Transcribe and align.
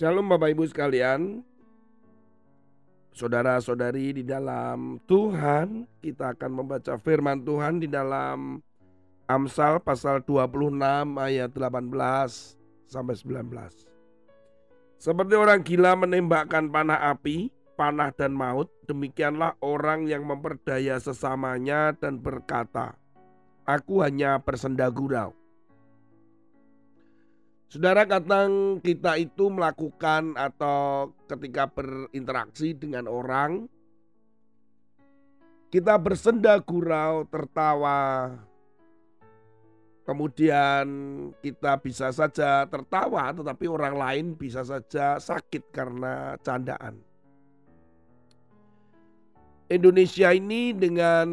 Shalom 0.00 0.32
Bapak 0.32 0.56
Ibu 0.56 0.64
sekalian. 0.64 1.44
Saudara-saudari 3.12 4.16
di 4.16 4.24
dalam 4.24 4.96
Tuhan, 5.04 5.84
kita 6.00 6.32
akan 6.32 6.56
membaca 6.56 6.96
firman 6.96 7.44
Tuhan 7.44 7.84
di 7.84 7.88
dalam 7.92 8.64
Amsal 9.28 9.76
pasal 9.84 10.24
26 10.24 10.80
ayat 11.20 11.52
18 11.52 11.92
sampai 12.88 13.12
19. 13.12 13.44
Seperti 14.96 15.34
orang 15.36 15.60
gila 15.60 15.92
menembakkan 15.92 16.72
panah 16.72 17.12
api, 17.12 17.52
panah 17.76 18.08
dan 18.16 18.32
maut, 18.32 18.72
demikianlah 18.88 19.60
orang 19.60 20.08
yang 20.08 20.24
memperdaya 20.24 20.96
sesamanya 20.96 21.92
dan 21.92 22.16
berkata, 22.16 22.96
Aku 23.68 24.00
hanya 24.00 24.40
bersenda 24.40 24.88
gurau. 24.88 25.36
Saudara 27.70 28.02
kadang 28.02 28.82
kita 28.82 29.14
itu 29.14 29.46
melakukan 29.46 30.34
atau 30.34 31.14
ketika 31.30 31.70
berinteraksi 31.70 32.74
dengan 32.74 33.06
orang 33.06 33.70
kita 35.70 35.94
bersenda 36.02 36.58
gurau, 36.58 37.22
tertawa. 37.30 38.34
Kemudian 40.02 40.86
kita 41.38 41.78
bisa 41.78 42.10
saja 42.10 42.66
tertawa 42.66 43.30
tetapi 43.30 43.70
orang 43.70 43.94
lain 43.94 44.26
bisa 44.34 44.66
saja 44.66 45.22
sakit 45.22 45.70
karena 45.70 46.34
candaan. 46.42 46.98
Indonesia 49.70 50.34
ini 50.34 50.74
dengan 50.74 51.28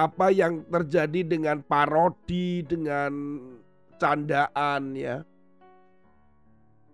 apa 0.00 0.32
yang 0.32 0.64
terjadi 0.64 1.20
dengan 1.28 1.60
parodi, 1.60 2.64
dengan 2.64 3.12
candaan 4.00 4.94
ya. 4.96 5.22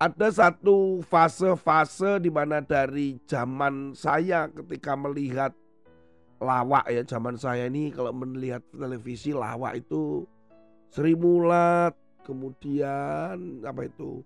Ada 0.01 0.33
satu 0.33 1.05
fase-fase 1.05 2.25
di 2.25 2.33
mana 2.33 2.65
dari 2.65 3.21
zaman 3.29 3.93
saya 3.93 4.49
ketika 4.49 4.97
melihat 4.97 5.53
lawak 6.41 6.89
ya, 6.89 7.05
zaman 7.05 7.37
saya 7.37 7.69
ini 7.69 7.93
kalau 7.93 8.17
melihat 8.17 8.65
televisi 8.73 9.37
lawak 9.37 9.77
itu 9.77 10.25
Sri 10.89 11.13
Mulat, 11.13 11.93
kemudian 12.25 13.61
apa 13.63 13.87
itu? 13.87 14.25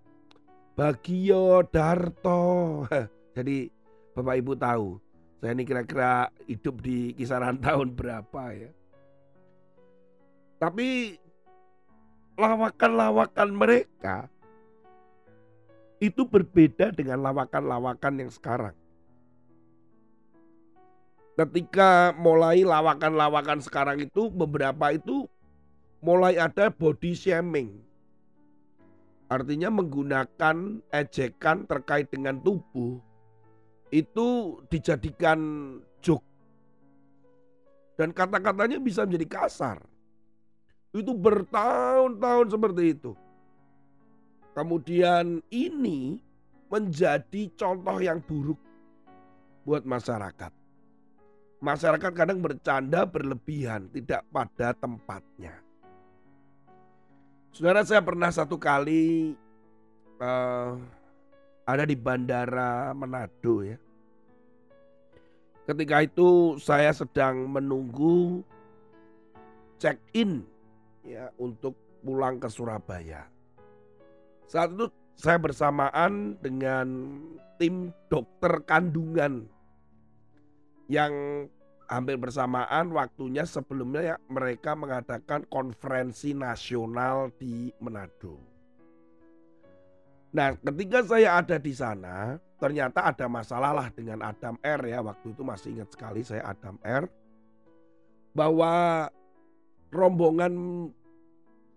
Bagio 0.75 1.63
Darto. 1.67 2.87
Jadi 3.35 3.67
Bapak 4.15 4.35
Ibu 4.39 4.53
tahu, 4.55 4.95
saya 5.43 5.51
ini 5.51 5.63
kira-kira 5.67 6.31
hidup 6.47 6.79
di 6.79 7.11
kisaran 7.13 7.59
tahun 7.65 7.93
berapa 7.93 8.43
ya. 8.55 8.71
Tapi 10.55 11.19
lawakan-lawakan 12.35 13.49
mereka 13.55 14.27
itu 16.03 16.27
berbeda 16.27 16.91
dengan 16.91 17.23
lawakan-lawakan 17.23 18.27
yang 18.27 18.31
sekarang. 18.31 18.75
Ketika 21.35 22.15
mulai 22.15 22.63
lawakan-lawakan 22.63 23.59
sekarang 23.59 23.97
itu 24.03 24.31
beberapa 24.31 24.95
itu 24.95 25.27
mulai 25.99 26.39
ada 26.39 26.71
body 26.71 27.11
shaming. 27.11 27.75
Artinya 29.27 29.73
menggunakan 29.73 30.79
ejekan 30.93 31.65
terkait 31.65 32.07
dengan 32.13 32.39
tubuh 32.39 33.01
itu 33.89 34.59
dijadikan 34.69 35.39
joke. 35.99 36.23
Dan 37.95 38.11
kata-katanya 38.11 38.77
bisa 38.79 39.03
menjadi 39.03 39.27
kasar. 39.27 39.79
Itu 40.95 41.11
bertahun-tahun 41.11 42.47
seperti 42.47 42.83
itu. 42.95 43.11
Kemudian 44.55 45.43
ini 45.51 46.23
menjadi 46.71 47.51
contoh 47.59 47.99
yang 47.99 48.23
buruk 48.23 48.55
buat 49.67 49.83
masyarakat. 49.83 50.55
Masyarakat 51.59 52.11
kadang 52.15 52.39
bercanda 52.39 53.03
berlebihan, 53.03 53.91
tidak 53.91 54.23
pada 54.31 54.71
tempatnya. 54.71 55.59
Saudara 57.51 57.83
saya 57.83 57.99
pernah 57.99 58.31
satu 58.31 58.55
kali 58.55 59.35
uh, 60.23 60.79
ada 61.67 61.83
di 61.83 61.95
bandara 61.99 62.95
Manado 62.95 63.67
ya. 63.67 63.75
Ketika 65.67 66.07
itu 66.07 66.55
saya 66.61 66.95
sedang 66.95 67.51
menunggu 67.51 68.45
check 69.81 69.99
in 70.15 70.54
ya 71.05 71.29
untuk 71.37 71.77
pulang 72.01 72.41
ke 72.41 72.49
Surabaya. 72.49 73.29
Saat 74.45 74.77
itu 74.77 74.85
saya 75.15 75.39
bersamaan 75.39 76.35
dengan 76.43 77.17
tim 77.55 77.93
dokter 78.11 78.61
kandungan 78.67 79.47
yang 80.91 81.13
hampir 81.85 82.17
bersamaan 82.17 82.93
waktunya 82.93 83.45
sebelumnya 83.45 84.01
ya 84.01 84.15
mereka 84.29 84.73
mengadakan 84.73 85.45
konferensi 85.49 86.33
nasional 86.33 87.31
di 87.37 87.69
Manado. 87.81 88.37
Nah, 90.35 90.51
ketika 90.59 90.99
saya 91.07 91.39
ada 91.39 91.55
di 91.55 91.71
sana, 91.71 92.35
ternyata 92.59 93.07
ada 93.07 93.31
masalah 93.31 93.71
lah 93.71 93.87
dengan 93.95 94.19
Adam 94.19 94.59
R 94.59 94.81
ya. 94.83 94.99
Waktu 94.99 95.31
itu 95.31 95.41
masih 95.47 95.79
ingat 95.79 95.95
sekali 95.95 96.27
saya 96.27 96.43
Adam 96.43 96.75
R. 96.83 97.07
Bahwa 98.35 99.07
rombongan 99.95 100.53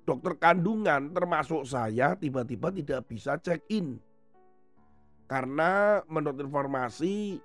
dokter 0.03 0.35
kandungan 0.41 1.15
termasuk 1.15 1.63
saya 1.63 2.19
tiba-tiba 2.19 2.75
tidak 2.75 3.07
bisa 3.07 3.39
check 3.39 3.63
in. 3.71 4.03
Karena 5.29 6.01
menurut 6.09 6.41
informasi 6.41 7.39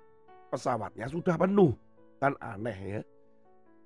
pesawatnya 0.48 1.06
sudah 1.06 1.36
penuh. 1.36 1.76
Kan 2.18 2.34
aneh 2.40 2.78
ya. 2.80 3.00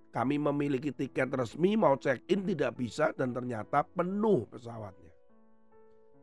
Kami 0.08 0.40
memiliki 0.40 0.94
tiket 0.94 1.28
resmi 1.34 1.76
mau 1.76 1.98
check 2.00 2.24
in 2.32 2.46
tidak 2.48 2.78
bisa 2.80 3.12
dan 3.12 3.36
ternyata 3.36 3.84
penuh 3.84 4.48
pesawatnya. 4.48 5.12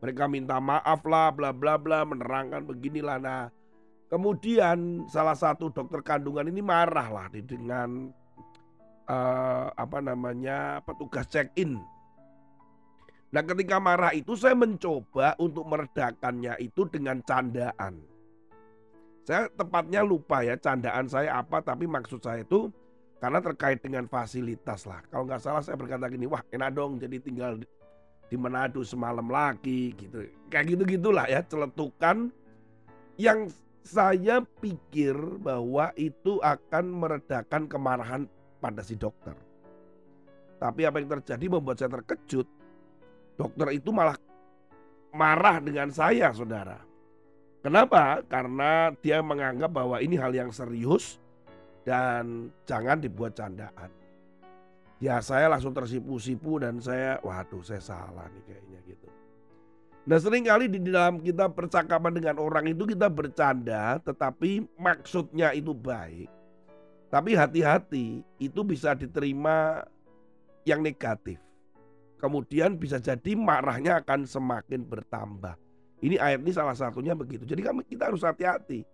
Mereka 0.02 0.24
minta 0.26 0.58
maaf 0.58 1.04
lah 1.06 1.30
bla 1.32 1.54
bla 1.54 1.78
bla 1.78 2.02
menerangkan 2.02 2.66
beginilah 2.66 3.18
nah. 3.20 3.46
Kemudian 4.06 5.04
salah 5.10 5.34
satu 5.34 5.68
dokter 5.68 5.98
kandungan 6.00 6.46
ini 6.46 6.62
marah 6.62 7.10
lah 7.10 7.26
dengan 7.30 8.14
uh, 9.10 9.72
apa 9.74 9.98
namanya 10.02 10.82
petugas 10.82 11.26
check 11.30 11.50
in. 11.58 11.78
Nah 13.34 13.42
ketika 13.42 13.82
marah 13.82 14.14
itu 14.14 14.38
saya 14.38 14.54
mencoba 14.54 15.34
untuk 15.42 15.66
meredakannya 15.66 16.58
itu 16.62 16.86
dengan 16.86 17.18
candaan. 17.26 17.98
Saya 19.26 19.50
tepatnya 19.50 20.06
lupa 20.06 20.46
ya 20.46 20.54
candaan 20.54 21.10
saya 21.10 21.42
apa 21.42 21.58
tapi 21.58 21.90
maksud 21.90 22.22
saya 22.22 22.46
itu 22.46 22.70
karena 23.18 23.42
terkait 23.42 23.82
dengan 23.82 24.06
fasilitas 24.06 24.86
lah. 24.86 25.02
Kalau 25.10 25.26
nggak 25.26 25.42
salah 25.42 25.62
saya 25.64 25.74
berkata 25.74 26.06
gini, 26.06 26.30
wah 26.30 26.44
enak 26.52 26.70
dong 26.76 27.02
jadi 27.02 27.18
tinggal 27.18 27.58
di 28.26 28.36
Manado 28.38 28.86
semalam 28.86 29.26
lagi 29.26 29.94
gitu. 29.98 30.22
Kayak 30.46 30.76
gitu-gitulah 30.76 31.26
ya 31.26 31.42
celetukan 31.42 32.30
yang 33.16 33.50
saya 33.86 34.42
pikir 34.58 35.14
bahwa 35.40 35.94
itu 35.94 36.42
akan 36.42 36.84
meredakan 36.90 37.70
kemarahan 37.70 38.22
pada 38.58 38.80
si 38.80 38.96
dokter. 38.96 39.34
Tapi 40.56 40.88
apa 40.88 40.96
yang 40.98 41.10
terjadi 41.20 41.46
membuat 41.52 41.76
saya 41.80 41.92
terkejut. 41.92 42.48
Dokter 43.36 43.68
itu 43.76 43.92
malah 43.92 44.16
marah 45.12 45.60
dengan 45.60 45.92
saya, 45.92 46.32
saudara. 46.32 46.80
Kenapa? 47.60 48.22
Karena 48.24 48.94
dia 49.02 49.20
menganggap 49.20 49.68
bahwa 49.74 50.00
ini 50.00 50.16
hal 50.16 50.32
yang 50.32 50.54
serius 50.54 51.20
dan 51.82 52.48
jangan 52.64 53.02
dibuat 53.02 53.34
candaan. 53.36 53.90
Ya 54.96 55.20
saya 55.20 55.52
langsung 55.52 55.76
tersipu-sipu 55.76 56.56
dan 56.62 56.80
saya, 56.80 57.20
waduh 57.20 57.60
saya 57.60 57.82
salah 57.84 58.30
nih 58.32 58.42
kayaknya 58.48 58.80
gitu. 58.88 59.08
Nah 60.06 60.18
sering 60.22 60.46
kali 60.46 60.70
di 60.70 60.78
dalam 60.86 61.18
kita 61.18 61.50
percakapan 61.50 62.14
dengan 62.14 62.36
orang 62.38 62.70
itu 62.70 62.86
kita 62.86 63.10
bercanda 63.10 63.98
tetapi 64.00 64.64
maksudnya 64.78 65.50
itu 65.52 65.74
baik. 65.74 66.30
Tapi 67.16 67.32
hati-hati 67.32 68.20
itu 68.36 68.60
bisa 68.60 68.92
diterima 68.92 69.80
yang 70.68 70.84
negatif. 70.84 71.40
Kemudian 72.20 72.76
bisa 72.76 73.00
jadi 73.00 73.32
marahnya 73.32 74.04
akan 74.04 74.28
semakin 74.28 74.84
bertambah. 74.84 75.56
Ini 76.04 76.20
ayat 76.20 76.44
ini 76.44 76.52
salah 76.52 76.76
satunya 76.76 77.16
begitu. 77.16 77.48
Jadi 77.48 77.64
kami 77.64 77.88
kita 77.88 78.12
harus 78.12 78.20
hati-hati. 78.20 78.84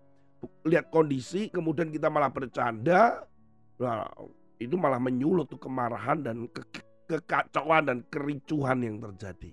Lihat 0.62 0.94
kondisi 0.94 1.50
kemudian 1.50 1.90
kita 1.90 2.06
malah 2.06 2.30
bercanda. 2.30 3.26
Nah, 3.82 4.06
itu 4.62 4.78
malah 4.78 5.02
menyulut 5.02 5.50
tuh 5.50 5.58
kemarahan 5.58 6.22
dan 6.22 6.46
ke 6.46 6.62
kekacauan 7.10 7.90
dan 7.90 7.98
kericuhan 8.06 8.86
yang 8.86 9.02
terjadi. 9.02 9.50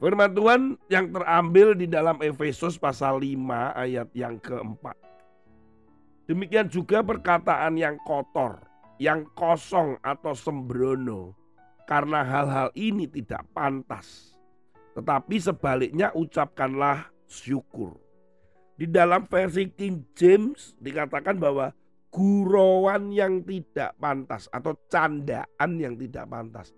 Firman 0.00 0.32
Tuhan 0.32 0.60
yang 0.88 1.12
terambil 1.12 1.76
di 1.76 1.84
dalam 1.84 2.16
Efesus 2.24 2.80
pasal 2.80 3.20
5 3.20 3.76
ayat 3.76 4.08
yang 4.16 4.40
keempat. 4.40 5.09
Demikian 6.30 6.70
juga 6.70 7.02
perkataan 7.02 7.74
yang 7.74 7.98
kotor, 8.06 8.62
yang 9.02 9.26
kosong 9.34 9.98
atau 9.98 10.30
sembrono. 10.30 11.34
Karena 11.90 12.22
hal-hal 12.22 12.70
ini 12.78 13.10
tidak 13.10 13.42
pantas. 13.50 14.38
Tetapi 14.94 15.42
sebaliknya 15.42 16.14
ucapkanlah 16.14 17.10
syukur. 17.26 17.98
Di 18.78 18.86
dalam 18.86 19.26
versi 19.26 19.74
King 19.74 20.14
James 20.14 20.78
dikatakan 20.78 21.34
bahwa 21.34 21.74
gurauan 22.14 23.10
yang 23.10 23.42
tidak 23.42 23.98
pantas 23.98 24.46
atau 24.54 24.78
candaan 24.86 25.70
yang 25.82 25.98
tidak 25.98 26.30
pantas. 26.30 26.70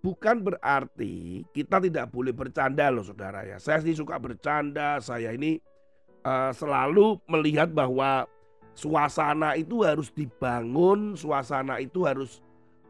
Bukan 0.00 0.40
berarti 0.40 1.44
kita 1.52 1.76
tidak 1.76 2.08
boleh 2.08 2.32
bercanda 2.32 2.88
loh 2.88 3.04
saudara 3.04 3.44
ya. 3.44 3.60
Saya 3.60 3.84
sih 3.84 3.92
suka 3.92 4.16
bercanda, 4.16 4.96
saya 5.04 5.36
ini 5.36 5.60
uh, 6.24 6.56
selalu 6.56 7.20
melihat 7.28 7.68
bahwa 7.68 8.24
suasana 8.74 9.54
itu 9.54 9.86
harus 9.86 10.10
dibangun, 10.10 11.14
suasana 11.14 11.78
itu 11.78 12.04
harus 12.04 12.42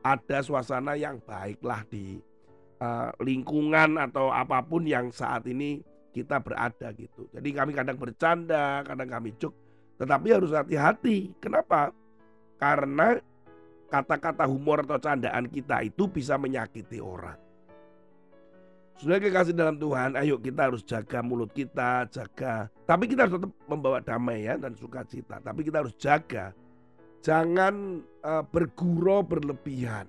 ada 0.04 0.40
suasana 0.40 0.96
yang 0.96 1.20
baiklah 1.25 1.84
di 1.88 2.20
uh, 2.81 3.12
lingkungan 3.20 4.00
atau 4.00 4.32
apa 4.32 4.60
pun 4.64 4.84
yang 4.84 5.12
saat 5.12 5.44
ini 5.48 5.81
kita 6.12 6.40
berada 6.40 6.92
gitu. 6.96 7.28
Jadi 7.32 7.48
kami 7.52 7.72
kadang 7.76 8.00
bercanda, 8.00 8.81
kadang 8.84 9.08
kami 9.08 9.36
cuk, 9.36 9.52
tetapi 10.00 10.28
harus 10.32 10.52
hati-hati. 10.52 11.36
Kenapa? 11.40 11.92
Karena 12.56 13.19
kata-kata 13.92 14.48
humor 14.48 14.82
atau 14.82 14.98
candaan 14.98 15.46
kita 15.50 15.84
itu 15.84 16.08
bisa 16.08 16.40
menyakiti 16.40 16.98
orang. 16.98 17.44
Sudah 19.04 19.20
kekasih 19.20 19.52
dalam 19.52 19.76
Tuhan, 19.76 20.16
ayo 20.16 20.40
kita 20.40 20.72
harus 20.72 20.80
jaga 20.80 21.20
mulut 21.20 21.52
kita, 21.52 22.08
jaga. 22.08 22.72
Tapi 22.88 23.04
kita 23.04 23.28
harus 23.28 23.36
tetap 23.36 23.52
membawa 23.68 24.00
damai 24.00 24.48
ya 24.48 24.56
dan 24.56 24.72
sukacita. 24.72 25.44
Tapi 25.44 25.60
kita 25.60 25.84
harus 25.84 25.92
jaga, 26.00 26.56
jangan 27.20 28.00
uh, 28.24 28.40
bergurau 28.48 29.20
berlebihan. 29.20 30.08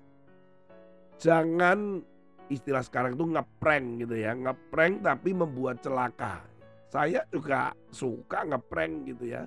Jangan 1.19 2.07
istilah 2.47 2.87
sekarang 2.87 3.19
itu 3.19 3.35
ngeprank 3.35 4.07
gitu 4.07 4.15
ya, 4.15 4.31
ngeprank 4.31 5.03
tapi 5.03 5.35
membuat 5.35 5.83
celaka. 5.83 6.47
Saya 6.87 7.27
juga 7.35 7.75
suka 7.91 8.47
ngeprank 8.47 9.11
gitu 9.11 9.27
ya 9.27 9.43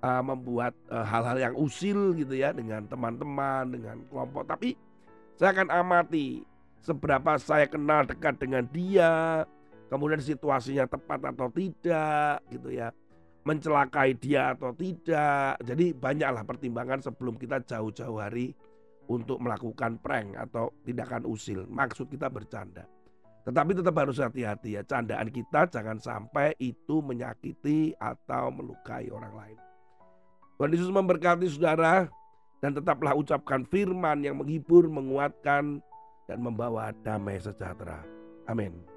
uh, 0.00 0.24
membuat 0.24 0.72
eh, 0.88 1.04
hal-hal 1.04 1.36
uh, 1.36 1.42
yang 1.44 1.54
usil 1.60 2.16
gitu 2.16 2.32
ya 2.32 2.56
dengan 2.56 2.88
teman-teman, 2.88 3.76
dengan 3.76 4.00
kelompok. 4.08 4.48
Tapi 4.48 4.72
saya 5.36 5.52
akan 5.52 5.68
amati 5.68 6.55
seberapa 6.82 7.38
saya 7.40 7.66
kenal 7.70 8.04
dekat 8.04 8.40
dengan 8.40 8.64
dia, 8.68 9.44
kemudian 9.88 10.20
situasinya 10.20 10.84
tepat 10.86 11.32
atau 11.32 11.48
tidak 11.52 12.42
gitu 12.50 12.72
ya. 12.72 12.90
Mencelakai 13.46 14.18
dia 14.18 14.58
atau 14.58 14.74
tidak. 14.74 15.62
Jadi 15.62 15.94
banyaklah 15.94 16.42
pertimbangan 16.42 16.98
sebelum 16.98 17.38
kita 17.38 17.62
jauh-jauh 17.62 18.18
hari 18.18 18.50
untuk 19.06 19.38
melakukan 19.38 20.02
prank 20.02 20.34
atau 20.34 20.74
tindakan 20.82 21.22
usil. 21.30 21.62
Maksud 21.70 22.10
kita 22.10 22.26
bercanda. 22.26 22.90
Tetapi 23.46 23.78
tetap 23.78 23.94
harus 23.94 24.18
hati-hati 24.18 24.74
ya. 24.74 24.82
Candaan 24.82 25.30
kita 25.30 25.70
jangan 25.70 26.02
sampai 26.02 26.58
itu 26.58 26.98
menyakiti 26.98 27.94
atau 27.94 28.50
melukai 28.50 29.06
orang 29.14 29.34
lain. 29.38 29.58
Tuhan 30.58 30.74
Yesus 30.74 30.90
memberkati 30.90 31.46
saudara 31.46 32.10
dan 32.58 32.74
tetaplah 32.74 33.14
ucapkan 33.14 33.62
firman 33.62 34.26
yang 34.26 34.42
menghibur, 34.42 34.90
menguatkan, 34.90 35.78
dan 36.26 36.42
membawa 36.42 36.90
damai 37.06 37.38
sejahtera. 37.38 38.02
Amin. 38.50 38.95